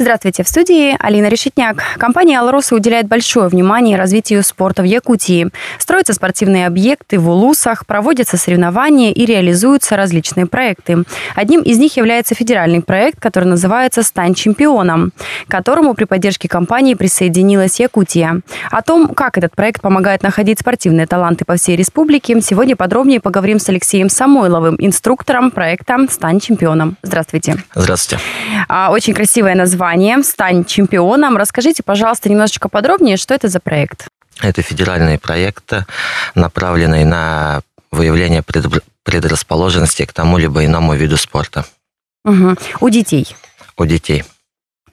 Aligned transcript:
Здравствуйте, 0.00 0.44
в 0.44 0.48
студии 0.48 0.96
Алина 1.00 1.26
Решетняк. 1.26 1.82
Компания 1.98 2.38
«Алроса» 2.38 2.76
уделяет 2.76 3.08
большое 3.08 3.48
внимание 3.48 3.96
развитию 3.96 4.44
спорта 4.44 4.82
в 4.82 4.84
Якутии. 4.84 5.50
Строятся 5.76 6.12
спортивные 6.12 6.68
объекты 6.68 7.18
в 7.18 7.28
Улусах, 7.28 7.84
проводятся 7.84 8.36
соревнования 8.36 9.10
и 9.10 9.26
реализуются 9.26 9.96
различные 9.96 10.46
проекты. 10.46 11.02
Одним 11.34 11.62
из 11.62 11.78
них 11.78 11.96
является 11.96 12.36
федеральный 12.36 12.80
проект, 12.80 13.18
который 13.18 13.46
называется 13.46 14.04
«Стань 14.04 14.34
чемпионом», 14.34 15.10
к 15.48 15.50
которому 15.50 15.94
при 15.94 16.04
поддержке 16.04 16.48
компании 16.48 16.94
присоединилась 16.94 17.80
Якутия. 17.80 18.42
О 18.70 18.82
том, 18.82 19.08
как 19.08 19.36
этот 19.36 19.56
проект 19.56 19.82
помогает 19.82 20.22
находить 20.22 20.60
спортивные 20.60 21.08
таланты 21.08 21.44
по 21.44 21.56
всей 21.56 21.74
республике, 21.74 22.40
сегодня 22.40 22.76
подробнее 22.76 23.18
поговорим 23.18 23.58
с 23.58 23.68
Алексеем 23.68 24.10
Самойловым, 24.10 24.76
инструктором 24.78 25.50
проекта 25.50 26.06
«Стань 26.08 26.38
чемпионом». 26.38 26.96
Здравствуйте. 27.02 27.56
Здравствуйте. 27.74 28.22
А, 28.68 28.92
очень 28.92 29.12
красивое 29.12 29.56
название 29.56 29.87
названием 29.88 30.22
«Стань 30.22 30.64
чемпионом». 30.66 31.38
Расскажите, 31.38 31.82
пожалуйста, 31.82 32.28
немножечко 32.28 32.68
подробнее, 32.68 33.16
что 33.16 33.32
это 33.32 33.48
за 33.48 33.58
проект? 33.58 34.08
Это 34.42 34.60
федеральный 34.60 35.18
проект, 35.18 35.72
направленный 36.34 37.04
на 37.04 37.62
выявление 37.90 38.42
предрасположенности 39.02 40.04
к 40.04 40.12
тому 40.12 40.36
либо 40.36 40.64
иному 40.64 40.94
виду 40.94 41.16
спорта. 41.16 41.64
Угу. 42.24 42.56
У 42.80 42.88
детей? 42.90 43.34
У 43.78 43.86
детей. 43.86 44.24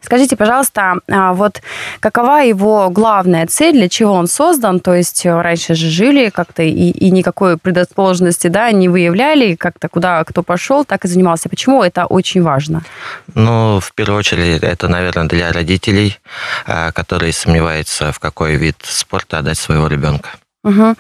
Скажите, 0.06 0.36
пожалуйста, 0.36 1.00
а, 1.10 1.34
вот 1.34 1.62
какова 2.00 2.44
его 2.44 2.90
главная 2.92 3.48
цель, 3.48 3.74
для 3.74 3.90
чего 3.90 4.14
он 4.14 4.28
создан? 4.28 4.80
То 4.80 4.94
есть 4.94 5.26
э, 5.26 5.42
раньше 5.42 5.74
же 5.74 5.90
жили 5.90 6.30
как-то 6.30 6.62
и, 6.62 6.70
и 6.70 7.10
никакой 7.10 7.58
предрасположенности 7.58 8.48
да, 8.48 8.72
не 8.72 8.88
выявляли, 8.88 9.56
как-то 9.56 9.90
куда 9.90 10.24
кто 10.24 10.44
пошел, 10.44 10.86
так 10.86 11.06
и 11.06 11.08
занимался. 11.08 11.50
Почему 11.50 11.84
это 11.84 12.06
очень 12.06 12.44
важно? 12.44 12.84
Ну, 13.34 13.80
в 13.80 13.94
первую 13.94 14.20
очередь, 14.20 14.62
это, 14.62 14.88
наверное, 14.88 15.26
для 15.28 15.52
родителей, 15.52 16.20
а, 16.68 16.92
которые 16.92 17.34
сомневаются, 17.34 18.12
в 18.12 18.20
какой 18.20 18.58
вид 18.58 18.76
спорта 18.84 19.40
отдать 19.40 19.58
своего 19.58 19.88
ребенка. 19.88 20.30
Угу. 20.66 20.96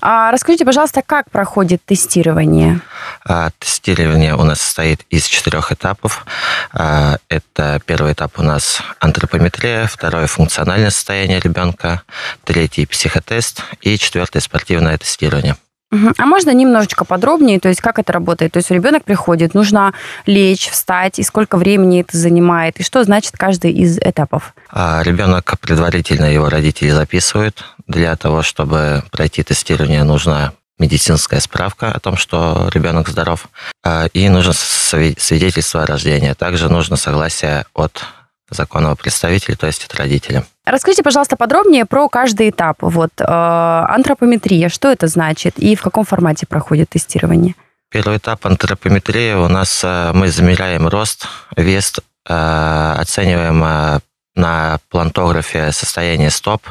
А 0.00 0.30
расскажите, 0.30 0.64
пожалуйста, 0.64 1.02
как 1.04 1.30
проходит 1.30 1.84
тестирование? 1.84 2.80
А, 3.28 3.50
тестирование 3.58 4.34
у 4.34 4.44
нас 4.44 4.62
состоит 4.62 5.02
из 5.10 5.26
четырех 5.26 5.72
этапов. 5.72 6.24
А, 6.72 7.18
это 7.28 7.82
первый 7.84 8.14
этап 8.14 8.38
у 8.38 8.42
нас 8.42 8.80
антропометрия, 8.98 9.86
второе 9.86 10.26
функциональное 10.26 10.88
состояние 10.88 11.38
ребенка, 11.38 12.00
третий 12.44 12.86
психотест 12.86 13.62
и 13.82 13.98
четвертое 13.98 14.40
спортивное 14.40 14.96
тестирование. 14.96 15.56
А 15.90 16.26
можно 16.26 16.50
немножечко 16.50 17.04
подробнее, 17.04 17.58
то 17.58 17.68
есть 17.68 17.80
как 17.80 17.98
это 17.98 18.12
работает? 18.12 18.52
То 18.52 18.58
есть 18.58 18.70
ребенок 18.70 19.04
приходит, 19.04 19.54
нужно 19.54 19.92
лечь, 20.24 20.68
встать, 20.68 21.18
и 21.18 21.22
сколько 21.24 21.56
времени 21.56 22.02
это 22.02 22.16
занимает, 22.16 22.78
и 22.78 22.84
что 22.84 23.02
значит 23.02 23.32
каждый 23.36 23.72
из 23.72 23.98
этапов? 23.98 24.54
А 24.70 25.02
ребенок 25.02 25.58
предварительно 25.60 26.26
его 26.26 26.48
родители 26.48 26.90
записывают. 26.90 27.64
Для 27.88 28.14
того, 28.14 28.42
чтобы 28.42 29.02
пройти 29.10 29.42
тестирование, 29.42 30.04
нужна 30.04 30.52
медицинская 30.78 31.40
справка 31.40 31.92
о 31.92 31.98
том, 31.98 32.16
что 32.16 32.70
ребенок 32.72 33.08
здоров, 33.08 33.48
а, 33.84 34.06
и 34.06 34.28
нужно 34.28 34.52
свидетельство 34.52 35.82
о 35.82 35.86
рождении. 35.86 36.32
Также 36.32 36.68
нужно 36.68 36.96
согласие 36.96 37.66
от 37.74 38.04
законного 38.50 38.94
представителя, 38.94 39.56
то 39.56 39.66
есть 39.66 39.84
от 39.84 39.94
родителя. 39.94 40.44
Расскажите, 40.64 41.02
пожалуйста, 41.02 41.36
подробнее 41.36 41.86
про 41.86 42.08
каждый 42.08 42.50
этап. 42.50 42.78
Вот 42.80 43.10
э, 43.18 43.24
антропометрия, 43.24 44.68
что 44.68 44.90
это 44.90 45.06
значит 45.06 45.58
и 45.58 45.74
в 45.74 45.82
каком 45.82 46.04
формате 46.04 46.46
проходит 46.46 46.90
тестирование? 46.90 47.54
Первый 47.90 48.18
этап 48.18 48.46
антропометрии 48.46 49.34
у 49.34 49.48
нас 49.48 49.80
э, 49.82 50.12
мы 50.14 50.28
замеряем 50.28 50.86
рост, 50.86 51.26
вес, 51.56 51.94
э, 52.28 52.94
оцениваем 52.98 53.64
э, 53.64 54.00
на 54.36 54.78
плантографе 54.90 55.72
состояние 55.72 56.30
стоп, 56.30 56.62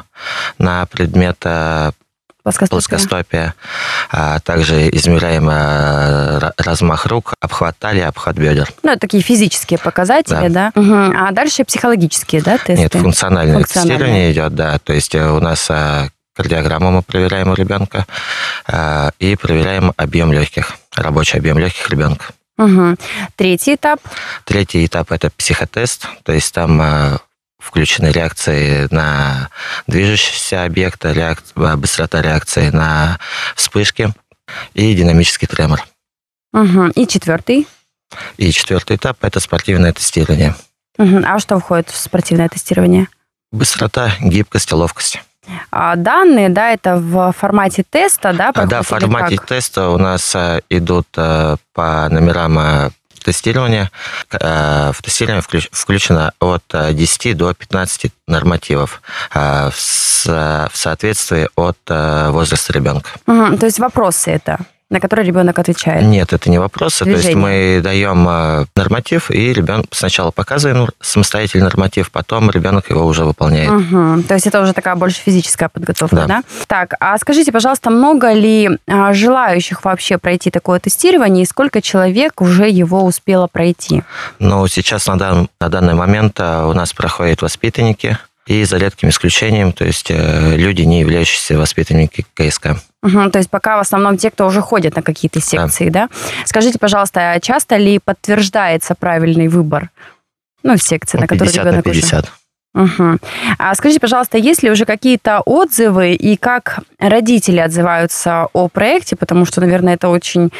на 0.58 0.86
предмет 0.86 1.36
э, 1.44 1.92
Плоскостопие. 2.42 2.70
Плоскостопие. 2.70 3.54
А 4.10 4.40
также 4.40 4.88
измеряем 4.90 5.48
а, 5.50 6.52
размах 6.56 7.06
рук, 7.06 7.34
обхват 7.40 7.76
талии, 7.78 8.02
обхват 8.02 8.36
бедер. 8.36 8.68
Ну, 8.82 8.92
это 8.92 9.00
такие 9.00 9.22
физические 9.22 9.78
показатели, 9.78 10.48
да? 10.48 10.72
да? 10.74 10.80
Угу. 10.80 11.14
А 11.16 11.32
дальше 11.32 11.64
психологические, 11.64 12.42
да, 12.42 12.56
тесты? 12.56 12.76
Нет, 12.76 12.92
функциональное, 12.94 13.56
функциональное. 13.56 13.96
тестирование 13.98 14.32
идет, 14.32 14.54
да. 14.54 14.78
То 14.78 14.92
есть 14.94 15.14
э, 15.14 15.30
у 15.30 15.40
нас 15.40 15.70
а, 15.70 16.08
кардиограмму 16.34 16.90
мы 16.90 17.02
проверяем 17.02 17.50
у 17.50 17.54
ребенка 17.54 18.06
и 19.18 19.36
проверяем 19.36 19.92
объем 19.96 20.32
легких, 20.32 20.76
рабочий 20.94 21.38
объем 21.38 21.58
легких 21.58 21.88
ребенка. 21.90 22.26
Угу. 22.56 22.96
Третий 23.36 23.74
этап? 23.74 24.00
Третий 24.44 24.86
этап– 24.86 25.10
это 25.12 25.30
психотест, 25.36 26.06
то 26.22 26.32
есть 26.32 26.54
там 26.54 27.20
включены 27.60 28.06
реакции 28.06 28.88
на 28.90 29.50
движущийся 29.86 30.64
объект, 30.64 31.04
реак... 31.04 31.42
быстрота 31.54 32.22
реакции 32.22 32.70
на 32.70 33.18
вспышки 33.54 34.12
и 34.74 34.94
динамический 34.94 35.46
тремор. 35.46 35.82
Угу. 36.52 36.88
И 36.96 37.06
четвертый? 37.06 37.68
И 38.36 38.50
четвертый 38.50 38.96
этап– 38.96 39.18
это 39.20 39.38
спортивное 39.38 39.92
тестирование. 39.92 40.54
Угу. 40.98 41.22
А 41.24 41.38
что 41.38 41.58
входит 41.60 41.90
в 41.90 41.96
спортивное 41.96 42.48
тестирование? 42.48 43.08
Быстрота, 43.52 44.12
гибкость, 44.20 44.72
ловкость. 44.72 45.22
А 45.70 45.96
данные, 45.96 46.48
да, 46.48 46.72
это 46.72 46.96
в 46.96 47.32
формате 47.32 47.84
теста, 47.88 48.32
да? 48.32 48.50
А, 48.54 48.66
да, 48.66 48.82
в 48.82 48.86
формате 48.86 49.38
теста 49.46 49.88
у 49.88 49.98
нас 49.98 50.34
а, 50.34 50.60
идут 50.68 51.08
а, 51.16 51.56
по 51.72 52.08
номерам 52.10 52.58
а, 52.58 52.90
тестирования. 53.32 53.90
Э, 54.32 54.92
в 54.92 55.02
тестирование 55.02 55.42
включено 55.70 56.32
от 56.40 56.64
10 56.72 57.26
э, 57.26 57.34
до 57.34 57.54
15 57.54 58.12
нормативов 58.26 59.02
э, 59.34 59.70
в 59.70 60.70
соответствии 60.74 61.48
от 61.56 61.78
возраста 61.88 62.72
ребенка. 62.72 63.08
Угу, 63.26 63.56
то 63.56 63.66
есть 63.66 63.78
вопросы 63.78 64.32
это? 64.32 64.58
На 64.90 65.00
который 65.00 65.24
ребенок 65.24 65.58
отвечает? 65.58 66.04
Нет, 66.04 66.32
это 66.32 66.50
не 66.50 66.58
вопросы. 66.58 67.04
Движение. 67.04 67.22
То 67.22 67.28
есть 67.28 67.38
мы 67.38 67.80
даем 67.82 68.26
а, 68.28 68.64
норматив, 68.74 69.30
и 69.30 69.52
ребенок 69.52 69.86
сначала 69.92 70.32
показываем 70.32 70.88
самостоятельный 71.00 71.64
норматив, 71.64 72.10
потом 72.10 72.50
ребенок 72.50 72.90
его 72.90 73.06
уже 73.06 73.24
выполняет. 73.24 73.70
Угу. 73.70 74.24
То 74.24 74.34
есть 74.34 74.46
это 74.48 74.60
уже 74.60 74.72
такая 74.72 74.96
больше 74.96 75.20
физическая 75.20 75.68
подготовка, 75.68 76.16
да? 76.16 76.26
да? 76.26 76.42
Так, 76.66 76.94
а 76.98 77.16
скажите, 77.18 77.52
пожалуйста, 77.52 77.90
много 77.90 78.32
ли 78.32 78.68
а, 78.88 79.12
желающих 79.12 79.84
вообще 79.84 80.18
пройти 80.18 80.50
такое 80.50 80.80
тестирование, 80.80 81.44
и 81.44 81.46
сколько 81.46 81.80
человек 81.80 82.40
уже 82.40 82.68
его 82.68 83.04
успело 83.04 83.46
пройти? 83.46 84.02
Ну, 84.40 84.66
сейчас 84.66 85.06
на, 85.06 85.16
дан, 85.16 85.48
на 85.60 85.68
данный 85.68 85.94
момент 85.94 86.36
а, 86.40 86.66
у 86.66 86.72
нас 86.72 86.92
проходят 86.92 87.42
воспитанники, 87.42 88.18
и 88.46 88.64
за 88.64 88.78
редким 88.78 89.10
исключением, 89.10 89.72
то 89.72 89.84
есть 89.84 90.10
э, 90.10 90.56
люди, 90.56 90.82
не 90.82 91.00
являющиеся 91.00 91.56
воспитанниками 91.56 92.26
КСК. 92.34 92.70
Угу, 93.02 93.30
то 93.30 93.38
есть 93.38 93.50
пока 93.50 93.78
в 93.78 93.80
основном 93.80 94.18
те, 94.18 94.30
кто 94.30 94.46
уже 94.46 94.60
ходит 94.60 94.96
на 94.96 95.02
какие-то 95.02 95.40
секции, 95.40 95.88
да? 95.88 96.08
да? 96.08 96.14
Скажите, 96.44 96.78
пожалуйста, 96.78 97.32
а 97.32 97.40
часто 97.40 97.76
ли 97.76 97.98
подтверждается 97.98 98.94
правильный 98.94 99.48
выбор? 99.48 99.90
Ну, 100.62 100.76
секции, 100.76 101.18
на 101.18 101.26
которые 101.26 101.54
ребенок 101.54 101.84
50. 101.84 102.24
Уже... 102.24 102.84
Угу. 102.84 103.18
А 103.58 103.74
скажите, 103.74 104.00
пожалуйста, 104.00 104.38
есть 104.38 104.62
ли 104.62 104.70
уже 104.70 104.84
какие-то 104.84 105.40
отзывы 105.40 106.12
и 106.12 106.36
как 106.36 106.80
родители 106.98 107.58
отзываются 107.58 108.46
о 108.52 108.68
проекте, 108.68 109.16
потому 109.16 109.44
что, 109.44 109.60
наверное, 109.60 109.94
это 109.94 110.08
очень 110.08 110.50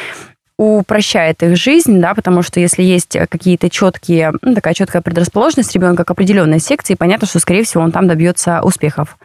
упрощает 0.57 1.41
их 1.41 1.55
жизнь, 1.57 1.99
да, 1.99 2.13
потому 2.13 2.43
что 2.43 2.59
если 2.59 2.83
есть 2.83 3.17
какие-то 3.29 3.69
четкие, 3.69 4.33
ну, 4.41 4.53
такая 4.53 4.73
четкая 4.73 5.01
предрасположенность 5.01 5.73
ребенка 5.73 6.03
к 6.03 6.11
определенной 6.11 6.59
секции, 6.59 6.95
понятно, 6.95 7.27
что, 7.27 7.39
скорее 7.39 7.63
всего, 7.63 7.83
он 7.83 7.91
там 7.91 8.07
добьется 8.07 8.61
успехов. 8.61 9.17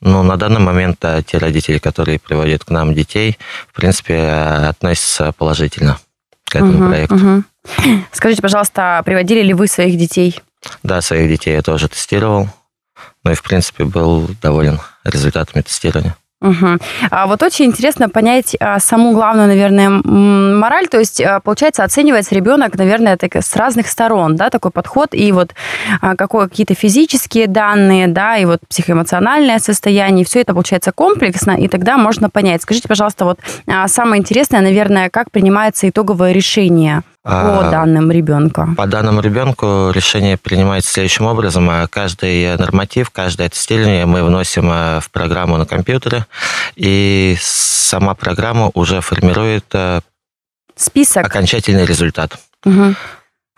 Ну, 0.00 0.22
на 0.22 0.36
данный 0.36 0.60
момент 0.60 1.04
а, 1.04 1.22
те 1.22 1.38
родители, 1.38 1.78
которые 1.78 2.18
приводят 2.18 2.64
к 2.64 2.70
нам 2.70 2.94
детей, 2.94 3.38
в 3.68 3.74
принципе, 3.74 4.18
относятся 4.20 5.32
положительно 5.32 5.98
к 6.44 6.56
этому 6.56 6.78
угу, 6.78 6.88
проекту. 6.88 7.14
Угу. 7.16 7.44
Скажите, 8.12 8.42
пожалуйста, 8.42 9.02
приводили 9.04 9.42
ли 9.42 9.54
вы 9.54 9.66
своих 9.66 9.98
детей? 9.98 10.40
Да, 10.82 11.00
своих 11.00 11.28
детей 11.28 11.54
я 11.54 11.62
тоже 11.62 11.88
тестировал. 11.88 12.48
Ну 13.24 13.32
и, 13.32 13.34
в 13.34 13.42
принципе, 13.42 13.84
был 13.84 14.28
доволен 14.40 14.80
результатами 15.04 15.62
тестирования. 15.62 16.16
Угу. 16.42 16.78
А 17.10 17.26
вот 17.26 17.42
очень 17.42 17.64
интересно 17.66 18.10
понять 18.10 18.56
а, 18.60 18.78
саму 18.78 19.12
главную, 19.12 19.48
наверное, 19.48 19.88
мораль. 19.88 20.86
То 20.86 20.98
есть, 20.98 21.20
а, 21.20 21.40
получается, 21.40 21.82
оценивается 21.82 22.34
ребенок, 22.34 22.76
наверное, 22.76 23.16
так, 23.16 23.36
с 23.36 23.56
разных 23.56 23.88
сторон, 23.88 24.36
да, 24.36 24.50
такой 24.50 24.70
подход. 24.70 25.08
И 25.12 25.32
вот 25.32 25.54
а, 26.02 26.14
какое, 26.14 26.48
какие-то 26.48 26.74
физические 26.74 27.46
данные, 27.46 28.06
да, 28.06 28.36
и 28.36 28.44
вот 28.44 28.60
психоэмоциональное 28.68 29.58
состояние. 29.58 30.26
Все 30.26 30.42
это 30.42 30.52
получается 30.52 30.92
комплексно, 30.92 31.52
и 31.52 31.68
тогда 31.68 31.96
можно 31.96 32.28
понять. 32.28 32.62
Скажите, 32.62 32.86
пожалуйста, 32.86 33.24
вот 33.24 33.38
а, 33.66 33.88
самое 33.88 34.20
интересное, 34.20 34.60
наверное, 34.60 35.08
как 35.08 35.30
принимается 35.30 35.88
итоговое 35.88 36.32
решение 36.32 37.02
по 37.26 37.70
данным 37.70 38.10
ребенка? 38.10 38.68
По 38.76 38.86
данным 38.86 39.20
ребенку 39.20 39.90
решение 39.92 40.36
принимается 40.36 40.92
следующим 40.92 41.26
образом. 41.26 41.70
Каждый 41.90 42.56
норматив, 42.56 43.10
каждое 43.10 43.48
тестирование 43.48 44.06
мы 44.06 44.22
вносим 44.22 44.68
в 44.68 45.08
программу 45.12 45.56
на 45.56 45.66
компьютере, 45.66 46.26
и 46.76 47.36
сама 47.40 48.14
программа 48.14 48.70
уже 48.74 49.00
формирует 49.00 49.66
список 50.76 51.26
окончательный 51.26 51.84
результат. 51.84 52.38
Угу. 52.64 52.94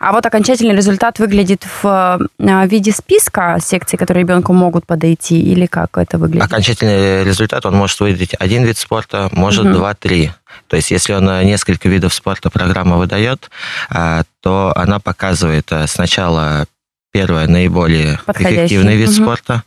А 0.01 0.13
вот 0.13 0.25
окончательный 0.25 0.75
результат 0.75 1.19
выглядит 1.19 1.67
в 1.83 2.19
виде 2.39 2.91
списка 2.93 3.57
секций, 3.61 3.99
которые 3.99 4.23
ребенку 4.23 4.53
могут 4.53 4.85
подойти, 4.85 5.41
или 5.41 5.65
как 5.65 5.97
это 5.97 6.17
выглядит? 6.17 6.45
Окончательный 6.45 7.25
результат, 7.25 7.65
он 7.65 7.75
может 7.75 7.99
выделить 7.99 8.33
один 8.39 8.63
вид 8.63 8.77
спорта, 8.77 9.27
может 9.33 9.65
угу. 9.65 9.73
два-три. 9.73 10.31
То 10.67 10.75
есть 10.75 10.91
если 10.91 11.13
он 11.13 11.29
э, 11.29 11.43
несколько 11.43 11.89
видов 11.89 12.13
спорта 12.13 12.49
программа 12.49 12.97
выдает, 12.97 13.49
э, 13.89 14.23
то 14.41 14.73
она 14.75 14.99
показывает 14.99 15.71
сначала 15.87 16.65
первое 17.11 17.47
наиболее 17.47 18.19
эффективный 18.27 18.95
вид 18.95 19.09
угу. 19.09 19.15
спорта, 19.15 19.63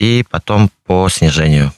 и 0.00 0.24
потом 0.28 0.68
по 0.84 1.08
снижению. 1.08 1.72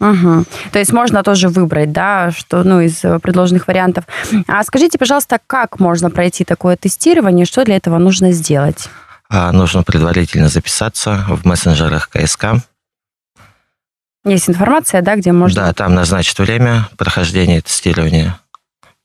Угу. 0.00 0.44
То 0.72 0.78
есть 0.78 0.92
можно 0.92 1.22
тоже 1.22 1.48
выбрать, 1.48 1.92
да, 1.92 2.30
что, 2.30 2.62
ну, 2.64 2.80
из 2.80 3.02
э, 3.02 3.18
предложенных 3.18 3.66
вариантов. 3.66 4.04
А 4.46 4.62
скажите, 4.62 4.98
пожалуйста, 4.98 5.38
как 5.46 5.80
можно 5.80 6.10
пройти 6.10 6.44
такое 6.44 6.76
тестирование, 6.76 7.46
что 7.46 7.64
для 7.64 7.76
этого 7.76 7.98
нужно 7.98 8.32
сделать? 8.32 8.88
А, 9.28 9.52
нужно 9.52 9.82
предварительно 9.82 10.48
записаться 10.48 11.24
в 11.28 11.46
мессенджерах 11.46 12.10
КСК. 12.10 12.56
Есть 14.26 14.50
информация, 14.50 15.02
да, 15.02 15.16
где 15.16 15.32
можно... 15.32 15.66
Да, 15.66 15.72
там 15.72 15.94
назначить 15.94 16.38
время 16.38 16.88
прохождения 16.96 17.60
тестирования. 17.60 18.38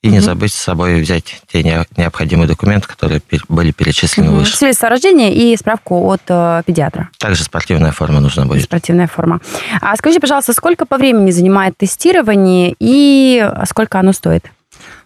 И 0.02 0.08
угу. 0.08 0.16
не 0.16 0.20
забыть 0.20 0.52
с 0.52 0.56
собой 0.56 1.00
взять 1.00 1.44
те 1.52 1.62
необходимые 1.62 2.48
документы, 2.48 2.88
которые 2.88 3.22
были 3.48 3.72
перечислены 3.72 4.30
угу. 4.30 4.38
выше. 4.40 4.58
Свидетельство 4.58 4.88
о 4.88 4.90
рождении 4.92 5.32
и 5.32 5.56
справку 5.56 6.08
от 6.12 6.22
э, 6.28 6.64
педиатра. 6.66 7.10
Также 7.20 7.44
спортивная 7.44 7.92
форма 7.92 8.20
нужна 8.20 8.46
будет. 8.46 8.64
Спортивная 8.64 9.06
форма. 9.06 9.40
А 9.80 9.96
скажите, 9.96 10.20
пожалуйста, 10.20 10.54
сколько 10.54 10.88
по 10.88 10.98
времени 10.98 11.30
занимает 11.30 11.78
тестирование 11.78 12.76
и 12.80 13.48
сколько 13.70 14.00
оно 14.00 14.12
стоит? 14.12 14.46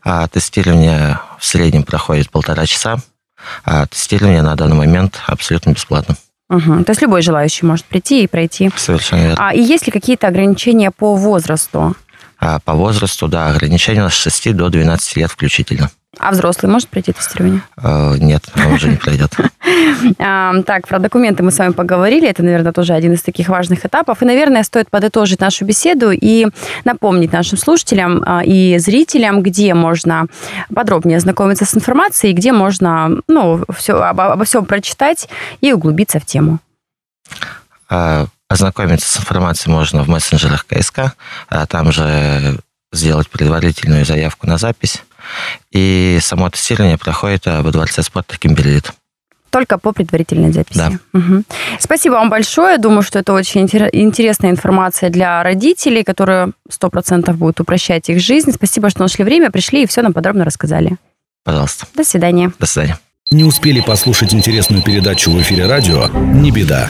А, 0.01 0.27
тестирование 0.29 1.19
в 1.39 1.45
среднем 1.45 1.83
проходит 1.83 2.29
полтора 2.29 2.65
часа. 2.65 2.97
А 3.65 3.85
тестирование 3.87 4.41
на 4.41 4.55
данный 4.55 4.77
момент 4.77 5.19
абсолютно 5.27 5.71
бесплатно. 5.71 6.15
Угу. 6.49 6.83
То 6.83 6.91
есть 6.91 7.01
любой 7.01 7.21
желающий 7.21 7.65
может 7.65 7.85
прийти 7.85 8.23
и 8.23 8.27
пройти. 8.27 8.69
Совершенно 8.75 9.21
верно. 9.21 9.47
А, 9.49 9.53
и 9.53 9.61
есть 9.61 9.85
ли 9.87 9.91
какие-то 9.91 10.27
ограничения 10.27 10.91
по 10.91 11.15
возрасту? 11.15 11.95
А 12.37 12.59
по 12.59 12.73
возрасту, 12.73 13.27
да, 13.27 13.47
ограничение 13.47 14.07
с 14.09 14.13
6 14.13 14.55
до 14.55 14.69
12 14.69 15.17
лет 15.17 15.31
включительно. 15.31 15.89
А 16.19 16.31
взрослый 16.31 16.71
может 16.71 16.89
пройти 16.89 17.11
тестирование? 17.11 17.61
Э, 17.77 18.15
нет, 18.17 18.43
он 18.55 18.73
уже 18.73 18.89
не 18.89 18.97
пройдет. 18.97 19.31
Так, 20.17 20.87
про 20.87 20.99
документы 20.99 21.41
мы 21.41 21.51
с 21.51 21.57
вами 21.57 21.71
поговорили. 21.71 22.27
Это, 22.29 22.43
наверное, 22.43 22.71
тоже 22.71 22.93
один 22.93 23.13
из 23.13 23.21
таких 23.23 23.49
важных 23.49 23.85
этапов. 23.85 24.21
И, 24.21 24.25
наверное, 24.25 24.63
стоит 24.63 24.89
подытожить 24.89 25.39
нашу 25.39 25.65
беседу 25.65 26.11
и 26.11 26.47
напомнить 26.83 27.31
нашим 27.31 27.57
слушателям 27.57 28.23
а, 28.25 28.43
и 28.43 28.77
зрителям, 28.77 29.41
где 29.41 29.73
можно 29.73 30.27
подробнее 30.73 31.17
ознакомиться 31.17 31.65
с 31.65 31.75
информацией, 31.75 32.33
где 32.33 32.51
можно 32.51 33.17
ну, 33.27 33.63
все, 33.75 33.95
обо, 33.95 34.33
обо 34.33 34.45
всем 34.45 34.65
прочитать 34.65 35.27
и 35.61 35.73
углубиться 35.73 36.19
в 36.19 36.25
тему. 36.25 36.59
А, 37.89 38.27
Ознакомиться 38.47 39.11
с 39.11 39.17
информацией 39.17 39.73
можно 39.73 40.03
в 40.03 40.07
мессенджерах 40.07 40.67
КСК, 40.67 41.15
а 41.49 41.65
там 41.65 41.91
же 41.91 42.59
сделать 42.93 43.27
предварительную 43.29 44.05
заявку 44.05 44.45
на 44.45 44.57
запись. 44.57 45.03
И 45.71 46.19
само 46.21 46.49
тестирование 46.49 46.97
проходит 46.97 47.45
во 47.45 47.71
Дворце 47.71 48.03
спорта 48.03 48.37
Кимберлит. 48.37 48.91
Только 49.49 49.77
по 49.77 49.93
предварительной 49.93 50.51
записи. 50.51 50.77
Да. 50.77 50.91
Угу. 51.13 51.43
Спасибо 51.79 52.13
вам 52.13 52.29
большое. 52.29 52.77
Думаю, 52.77 53.03
что 53.03 53.19
это 53.19 53.31
очень 53.31 53.61
интересная 53.61 54.51
информация 54.51 55.09
для 55.09 55.41
родителей, 55.43 56.03
которая 56.03 56.51
100% 56.69 57.31
будет 57.33 57.59
упрощать 57.61 58.09
их 58.09 58.19
жизнь. 58.19 58.51
Спасибо, 58.51 58.89
что 58.89 59.01
нашли 59.01 59.23
время, 59.23 59.51
пришли 59.51 59.83
и 59.83 59.87
все 59.87 60.01
нам 60.01 60.11
подробно 60.11 60.43
рассказали. 60.43 60.97
Пожалуйста. 61.45 61.85
До 61.93 62.03
свидания. 62.03 62.51
До 62.59 62.65
свидания. 62.65 62.99
Не 63.31 63.43
успели 63.43 63.79
послушать 63.79 64.33
интересную 64.33 64.83
передачу 64.83 65.31
в 65.31 65.41
эфире 65.41 65.67
радио? 65.67 66.07
Не 66.09 66.51
беда. 66.51 66.89